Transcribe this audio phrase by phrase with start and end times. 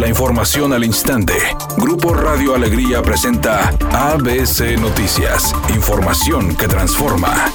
[0.00, 1.34] La información al instante.
[1.76, 5.54] Grupo Radio Alegría presenta ABC Noticias.
[5.74, 7.52] Información que transforma.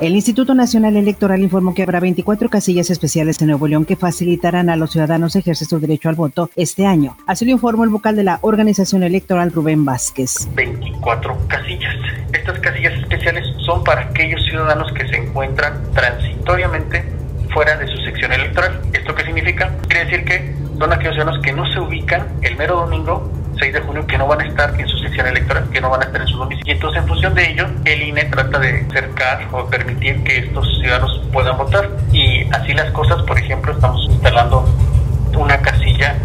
[0.00, 4.70] El Instituto Nacional Electoral informó que habrá 24 casillas especiales en Nuevo León que facilitarán
[4.70, 7.18] a los ciudadanos ejercer su derecho al voto este año.
[7.26, 10.48] Así lo informó el vocal de la organización electoral Rubén Vázquez.
[10.54, 11.96] 24 casillas.
[12.32, 17.04] Estas casillas especiales son para aquellos ciudadanos que se encuentran transitoriamente
[17.52, 18.45] fuera de su sección electoral.
[20.78, 24.26] Son aquellos ciudadanos que no se ubican el mero domingo 6 de junio que no
[24.26, 26.66] van a estar en su sección electoral, que no van a estar en su domicilio.
[26.66, 30.78] Y entonces, en función de ello, el INE trata de cercar o permitir que estos
[30.78, 31.88] ciudadanos puedan votar.
[32.12, 34.68] Y así las cosas, por ejemplo, estamos instalando
[35.36, 36.16] una casilla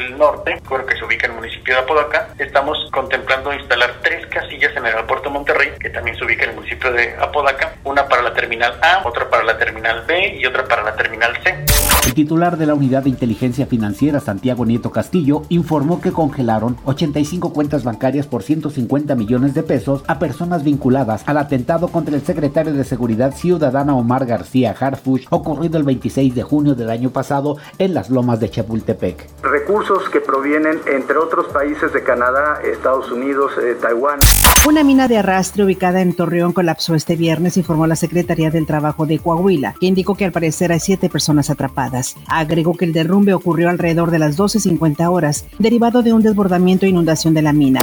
[0.00, 2.28] del norte, creo que se ubica en el municipio de Apodaca.
[2.38, 6.56] Estamos contemplando instalar tres casillas en el aeropuerto Monterrey, que también se ubica en el
[6.56, 10.64] municipio de Apodaca, una para la terminal A, otra para la terminal B y otra
[10.64, 11.64] para la terminal C.
[12.06, 17.52] El titular de la Unidad de Inteligencia Financiera, Santiago Nieto Castillo, informó que congelaron 85
[17.52, 22.72] cuentas bancarias por 150 millones de pesos a personas vinculadas al atentado contra el secretario
[22.72, 27.94] de Seguridad Ciudadana Omar García Harfuch, ocurrido el 26 de junio del año pasado en
[27.94, 29.28] las lomas de Chapultepec.
[29.42, 34.20] Recursos que provienen, entre otros países de Canadá, Estados Unidos, eh, Taiwán.
[34.68, 39.04] Una mina de arrastre ubicada en Torreón colapsó este viernes, informó la Secretaría del Trabajo
[39.06, 42.14] de Coahuila, que indicó que al parecer hay siete personas atrapadas.
[42.28, 46.90] Agregó que el derrumbe ocurrió alrededor de las 12.50 horas, derivado de un desbordamiento e
[46.90, 47.80] inundación de la mina.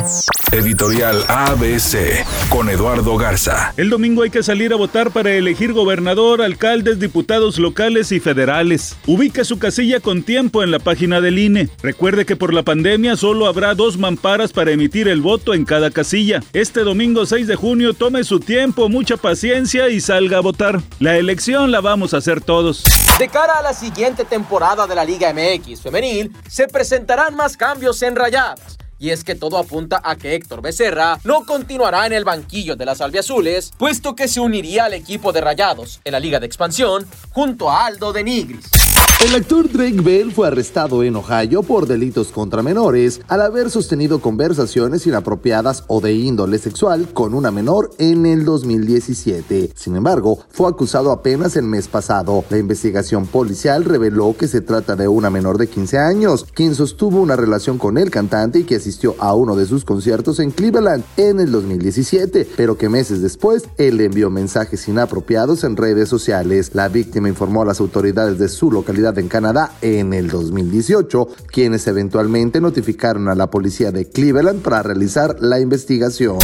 [0.53, 3.73] Editorial ABC con Eduardo Garza.
[3.75, 8.95] El domingo hay que salir a votar para elegir gobernador, alcaldes, diputados locales y federales.
[9.07, 11.69] Ubique su casilla con tiempo en la página del INE.
[11.97, 15.89] Recuerde que por la pandemia solo habrá dos mamparas para emitir el voto en cada
[15.89, 16.43] casilla.
[16.53, 20.79] Este domingo 6 de junio tome su tiempo, mucha paciencia y salga a votar.
[20.99, 22.83] La elección la vamos a hacer todos.
[23.17, 27.99] De cara a la siguiente temporada de la Liga MX femenil, se presentarán más cambios
[28.03, 28.77] en Rayadas.
[28.99, 32.85] Y es que todo apunta a que Héctor Becerra no continuará en el banquillo de
[32.85, 37.07] las albiazules, puesto que se uniría al equipo de Rayados en la Liga de Expansión
[37.31, 38.69] junto a Aldo de Nigris.
[39.25, 44.21] El actor Drake Bell fue arrestado en Ohio por delitos contra menores al haber sostenido
[44.21, 49.71] conversaciones inapropiadas o de índole sexual con una menor en el 2017.
[49.75, 52.45] Sin embargo, fue acusado apenas el mes pasado.
[52.51, 57.19] La investigación policial reveló que se trata de una menor de 15 años, quien sostuvo
[57.19, 61.03] una relación con el cantante y que asistió a uno de sus conciertos en Cleveland
[61.17, 66.69] en el 2017, pero que meses después él envió mensajes inapropiados en redes sociales.
[66.75, 71.87] La víctima informó a las autoridades de su localidad en Canadá en el 2018, quienes
[71.87, 76.37] eventualmente notificaron a la policía de Cleveland para realizar la investigación.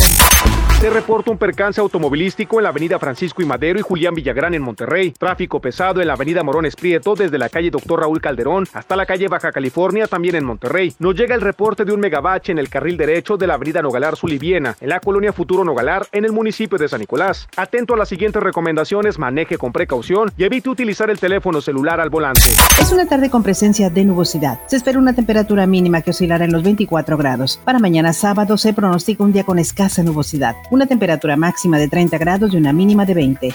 [0.83, 4.61] Se reporta un percance automovilístico en la avenida Francisco y Madero y Julián Villagrán en
[4.61, 5.11] Monterrey.
[5.11, 9.05] Tráfico pesado en la avenida Morones Prieto desde la calle Doctor Raúl Calderón hasta la
[9.05, 10.93] calle Baja California también en Monterrey.
[10.99, 14.17] Nos llega el reporte de un megabache en el carril derecho de la avenida Nogalar
[14.17, 17.47] Suliviena, en la colonia Futuro Nogalar, en el municipio de San Nicolás.
[17.55, 22.09] Atento a las siguientes recomendaciones, maneje con precaución y evite utilizar el teléfono celular al
[22.09, 22.41] volante.
[22.81, 24.59] Es una tarde con presencia de nubosidad.
[24.67, 27.61] Se espera una temperatura mínima que oscilará en los 24 grados.
[27.63, 32.17] Para mañana sábado se pronostica un día con escasa nubosidad una temperatura máxima de 30
[32.17, 33.53] grados y una mínima de 20.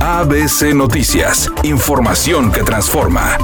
[0.00, 3.38] ABC Noticias, información que transforma.